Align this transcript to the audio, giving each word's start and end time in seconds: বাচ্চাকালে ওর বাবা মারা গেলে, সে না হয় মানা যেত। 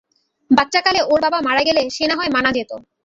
বাচ্চাকালে 0.51 0.99
ওর 1.11 1.19
বাবা 1.25 1.39
মারা 1.47 1.61
গেলে, 1.67 1.81
সে 1.95 2.03
না 2.07 2.15
হয় 2.15 2.31
মানা 2.35 2.49
যেত। 2.51 2.71